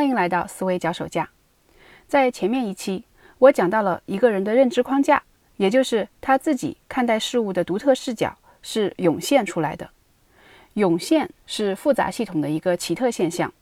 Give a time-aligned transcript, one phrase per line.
[0.00, 1.28] 欢迎来到思维脚手架。
[2.08, 3.04] 在前面一期，
[3.36, 5.22] 我讲到了一个人的认知框架，
[5.58, 9.90] 也就是他自己看待事物的独特视角是涌现出来的。
[10.72, 13.52] 涌现是复杂系统的一个奇特现象，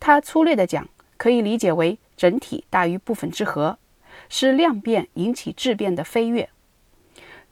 [0.00, 3.78] 它粗略的讲，可以理解为整体大于部分之和，
[4.28, 6.48] 是量变引起质变的飞跃。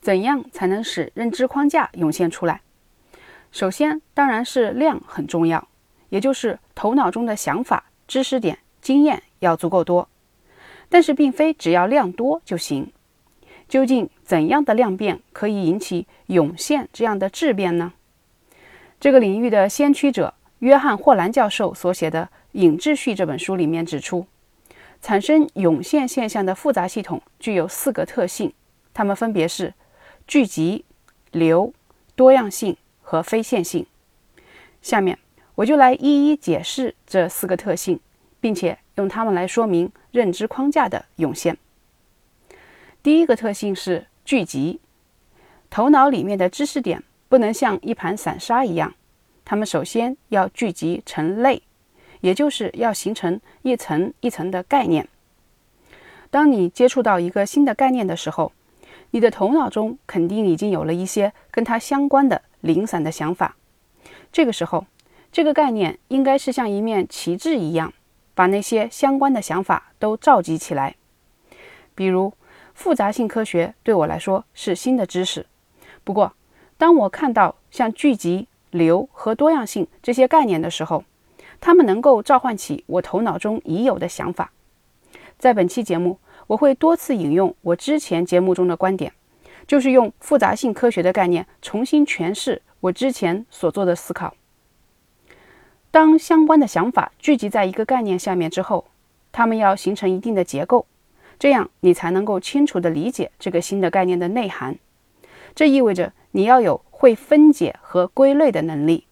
[0.01, 2.63] 怎样才能使认知框架涌现出来？
[3.53, 5.69] 首先，当然是量很重要，
[6.09, 7.85] 也就是头脑中的想法。
[8.15, 10.09] 知识点、经验要足够多，
[10.89, 12.93] 但是并非只要量多就行。
[13.69, 17.93] 究竟怎样的量变可以引起涌现这样的质变呢？
[19.01, 24.25] 这个领域的先驱者约翰霍兰教授所写的《引秩序》这本书里面指出，
[25.03, 28.53] 产生涌现现象的复杂系统具有四个特性，
[28.93, 29.75] 它们分别是
[30.29, 30.85] 聚集、
[31.33, 31.75] 流、
[32.15, 33.85] 多样性和非线性。
[34.81, 35.19] 下面。
[35.57, 38.01] 我就来一一解释这四个特性，
[38.41, 41.57] 并且用它们来说明认知框架的涌现。
[43.05, 44.81] 第一个特性是聚集，
[45.71, 48.95] 头脑里面的知识点不能像一盘散沙一样，
[49.45, 51.63] 它们首先要聚集成类，
[52.21, 55.07] 也就是要形成一层一层的概念。
[56.31, 58.51] 当你接触到一个新的概念的时候，
[59.13, 63.55] 你的头脑中肯定已经有了一些跟它相关的零散的想法，
[64.33, 64.85] 这个时候。
[65.35, 67.93] 这个概念应该是像一面旗帜一样，
[68.37, 70.95] 把那些相关的想法都召集起来。
[71.93, 72.33] 比如，
[72.73, 75.45] 复杂性科学对我来说是新的知识。
[76.05, 76.35] 不过，
[76.79, 81.03] 当我看到像聚集、流和多样性这些概念的时候，
[81.61, 84.53] 它们能够召唤起我头脑中已有的想法。
[85.37, 89.13] 在本期节目，我会多次引用我之前节目中的观点，
[89.67, 94.33] 就是用复杂性科学的概念重新诠释我之前所做的思考。
[95.95, 98.87] 当相关的想法聚集在一个概念下面之后，
[99.31, 100.87] 它们要形成一定的结构，
[101.39, 104.77] 这样你才能够清楚地理解这个新的概念的内涵。
[105.55, 109.07] 这意味着你要有会分解和归类的能力。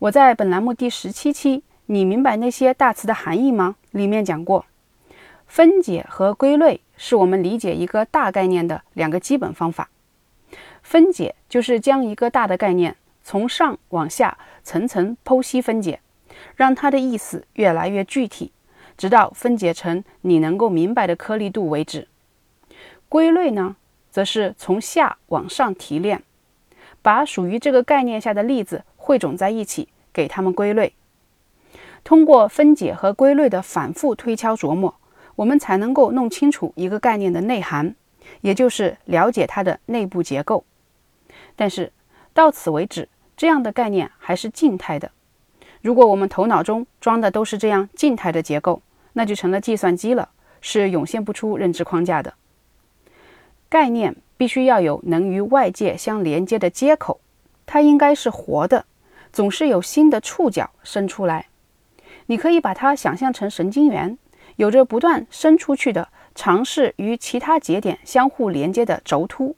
[0.00, 4.66] 我在本栏目第十七期“你明白那些大词的含义吗”里面讲过，
[5.46, 9.88] 分解和归类是我们理解一个大概念的两个基本方法。
[10.82, 12.96] 分解就是将一个大的概念。
[13.24, 16.00] 从上往下层层剖析分解，
[16.54, 18.52] 让它的意思越来越具体，
[18.98, 22.06] 直到分解成你能够明白的颗粒度为止。
[23.08, 23.76] 归类呢，
[24.10, 26.22] 则是从下往上提炼，
[27.00, 30.92] 把属于这个概念下的例子汇总在一起，给它们归类。
[32.04, 34.94] 通过分解和归类的反复推敲琢磨，
[35.36, 37.96] 我们才能够弄清楚一个概念的内涵，
[38.42, 40.66] 也就是了解它的内部结构。
[41.56, 41.90] 但是
[42.34, 43.08] 到此为止。
[43.36, 45.10] 这样的概念还是静态的。
[45.82, 48.80] 如果我们头脑中装的都是这样静态的结构，
[49.12, 50.30] 那就成了计算机了，
[50.60, 52.34] 是涌现不出认知框架的。
[53.68, 57.20] 概念必须要有能与外界相连接的接口，
[57.66, 58.86] 它应该是活的，
[59.32, 61.46] 总是有新的触角伸出来。
[62.26, 64.16] 你可以把它想象成神经元，
[64.56, 69.54] 有着不断伸出去的、尝试与其他节点相互连接的轴突。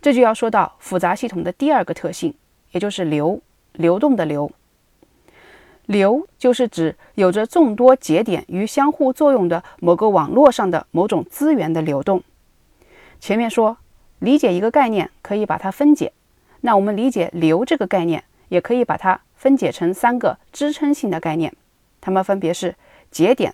[0.00, 2.34] 这就要说到复杂系统的第二个特性。
[2.72, 3.40] 也就是流，
[3.72, 4.50] 流动的流。
[5.86, 12.22] 流就是指有着众多节点与相互作用的某个网络上的某种资源的流动。
[13.18, 13.76] 前面说
[14.20, 16.12] 理解一个概念可以把它分解，
[16.60, 21.52] 那我们理解流这个概念也可以把它分解成三个支撑性的概念，
[22.00, 22.76] 它们分别是
[23.10, 23.52] 节点、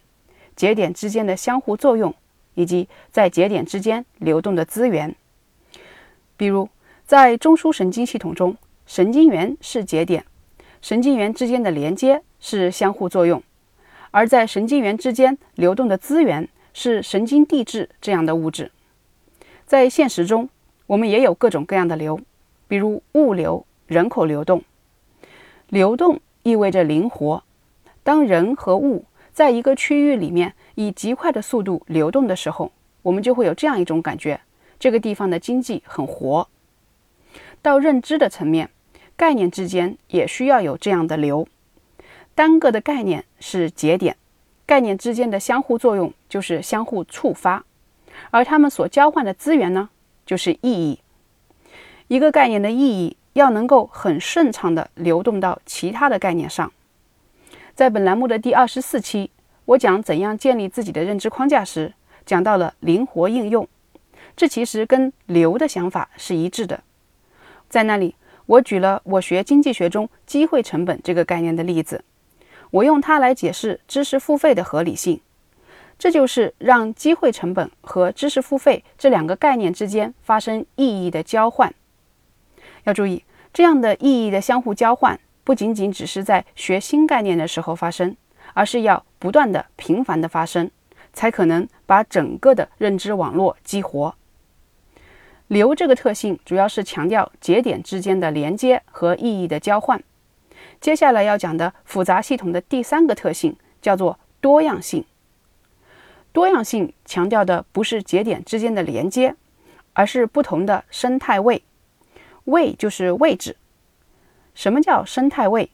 [0.54, 2.15] 节点之间的相互作用
[2.53, 5.16] 以及在节点之间流动的资源。
[6.37, 6.69] 比如
[7.06, 8.54] 在中枢神经系统中。
[8.86, 10.24] 神经元是节点，
[10.80, 13.42] 神经元之间的连接是相互作用，
[14.12, 18.70] 而在神经元之间流动的资源是神经递质这样的物质。
[19.66, 20.48] 在现实中，
[20.86, 22.20] 我们也有各种各样的流，
[22.69, 24.62] 比如物流、人口流动。
[25.68, 27.42] 流动意味着灵活。
[28.04, 32.71] 当人和物在一个区域里面以极快的速度流动的时候，
[33.03, 34.41] 我们就会有这样一种感觉：
[34.78, 36.48] 这个地方的经济很活。
[37.60, 38.71] 到认知的层面。
[39.16, 41.48] 概念之间也需要有这样的流，
[42.34, 44.15] 单个的概念是节点，
[44.66, 47.65] 概念之间的相互作用就是相互触发，
[48.30, 49.89] 而它们所交换的资源呢，
[50.27, 51.01] 就是意义。
[52.09, 56.71] 一个概念的意义要能够很顺畅地流动到其他的概念上。
[57.74, 59.30] 在本栏目的第二十四期，
[59.65, 61.95] 我讲怎样建立自己的认知框架时，
[62.27, 63.66] 讲到了灵活应用，
[64.36, 66.83] 这其实跟流的想法是一致的，
[67.71, 68.15] 在那里。
[68.47, 72.04] 我举了我学经济学中机会成本这个概念的例子。
[72.71, 75.21] 我用它来解释知识付费的合理性。
[75.98, 81.75] 这就是让机会成本和知识付费这两个概念之间发生意义的交换。
[82.84, 88.15] 要注意，这样的意义的相互交换不仅仅只是在学新概念的时候发生，
[88.53, 90.71] 而是要不断的、频繁的发生，
[91.15, 94.15] 才可能把整个的认知网络激活。
[95.48, 100.03] 流这个特性主要是强调节点之间的连接和意义的交换。
[100.81, 105.04] 接下来要讲的复杂系统的第三个特性叫做多样性。
[106.33, 109.37] 多样性强调的不是节点之间的连接，
[109.93, 111.63] 而是不同的生态位。
[112.45, 113.57] 位就是位置。
[114.54, 115.71] 什么叫生态位？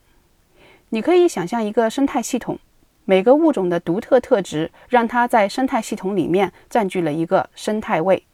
[0.90, 2.58] 你可以想象一个生态系统，
[3.04, 8.24] 每个物种的独特特质让它在生态系统里面占据了一个生态位。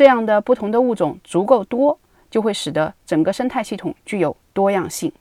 [0.00, 2.00] 这样的不同的物种足够多，
[2.30, 5.12] 就会使得整个生态系统具有多样性。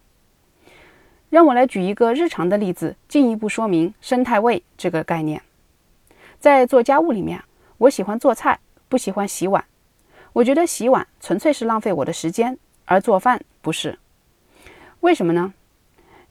[1.29, 5.41] 让我来举一个日常的例子，进一步说明生态位这个概念。
[6.39, 7.43] 在做家务里面，
[7.77, 9.65] 我喜欢做菜，不喜欢洗碗。
[10.31, 13.99] 我觉得洗碗纯粹是浪费我的时间，而做饭不是。
[15.01, 15.53] 为什么呢？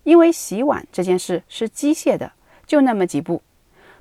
[0.04, 2.32] 因为洗碗这件事是机械的，
[2.66, 3.42] 就那么几步，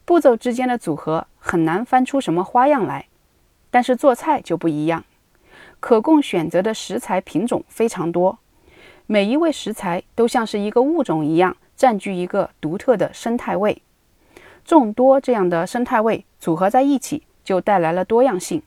[0.05, 3.07] 步骤之间的组合很难翻出什么花样来。
[3.69, 5.03] 但是做菜就不一样，
[5.79, 8.39] 可供选择的食材品种非常多，
[9.05, 13.81] 每一位食材都像是一个物种一样，占据一个独特的生态位。
[14.65, 18.61] 众多这样的生态位组合在一起，就带来了多样性。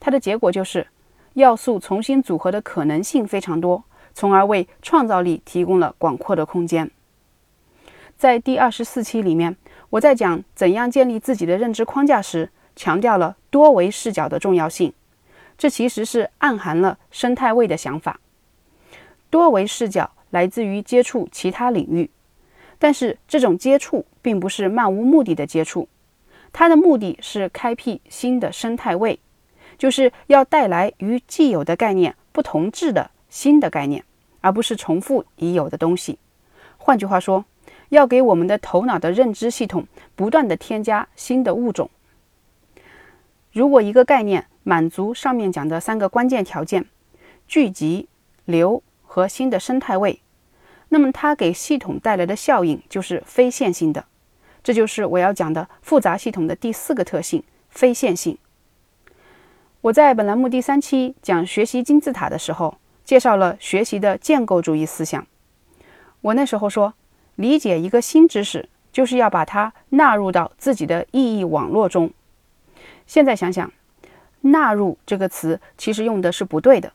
[0.00, 0.88] 它的结果就是，
[1.34, 6.90] 要素重新组合的可能性非常多，从而为创造力提供了广阔的空间。
[8.16, 9.56] 在第二十四期里面，
[9.90, 14.92] 我在讲怎样建立自己的认知框架时，强调了多维视角的重要性。
[15.58, 18.20] 这其实是暗含了生态位的想法。
[19.30, 22.10] 多维视角来自于接触其他领域。
[22.78, 25.88] 但是这种接触并不是漫无目的的接触，
[26.52, 29.18] 它的目的是开辟新的生态位，
[29.78, 34.04] 就是要带来与既有的概念不同质的新的概念，
[34.42, 36.18] 而不是重复已有的东西。
[36.76, 37.46] 换句话说，
[37.88, 41.88] 要给我们的头脑的认知系统不断的添加新的物种。
[43.56, 46.84] 如果一个概念满足上面讲的三个关键条件：
[47.48, 48.06] 聚集、
[48.44, 50.20] 流和新的生态位。
[50.90, 54.04] 那么它给系统带来的效应就是非线性的，
[54.62, 58.36] 这就是我要讲的复杂系统的第四个特性——非线性。
[59.80, 62.76] 我在本栏目第三期讲学习金字塔的时候，
[63.06, 65.26] 介绍了学习的建构主义思想。
[66.20, 66.92] 我那时候说，
[67.36, 72.12] 理解一个新知识，就是要把它纳入到自己的意义网络中。
[73.06, 73.72] 现在想想
[74.42, 76.92] ，“纳入”这个词其实用的是不对的。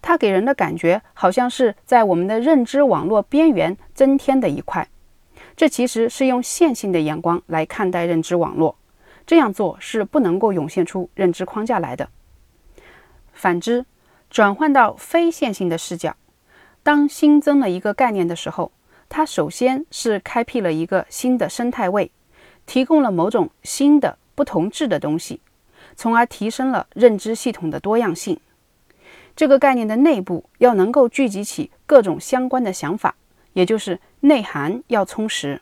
[0.00, 4.88] 它给人的感觉好像是在我们的认知网络边缘增添的一块，
[5.54, 8.76] 这其实是用线性的眼光来看待认知网络，
[9.24, 12.08] 这样做是不能够涌现出认知框架来的。
[13.32, 13.86] 反之，
[14.28, 16.16] 转换到非线性的视角，
[16.82, 18.72] 当新增了一个概念的时候，
[19.08, 22.10] 它首先是开辟了一个新的生态位，
[22.66, 25.40] 提供了某种新的不同质的东西，
[25.96, 28.38] 从而提升了认知系统的多样性。
[29.34, 33.14] 这个概念的内部要能够聚集起各种相关的想法，
[33.54, 35.60] 也就是内涵要充实。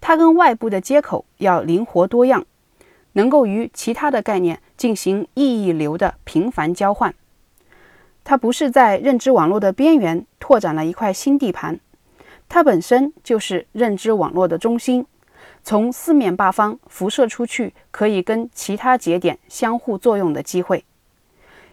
[0.00, 2.44] 它跟外部的接口要灵活多样，
[3.12, 7.14] 能够与其他的概念进行意义流的频繁交换。
[8.24, 11.78] 它不是在认知网络的边缘拓展了一块新地盘，
[12.48, 15.06] 它本身就是认知网络的中心，
[15.64, 20.84] 从四面八方辐射出去，可以跟其他节点相互作用的机会。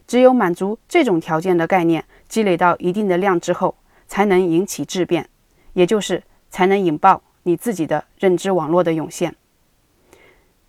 [0.08, 3.76] 只有满足这种条件的概念积累到一定的量之后，
[4.08, 5.28] 才能引起质变，
[5.74, 9.36] 也就是才能引爆你自己的认知网络的涌现。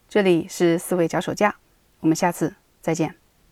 [0.09, 1.55] 这里是思维脚手架，
[2.01, 3.20] 我们下次再见。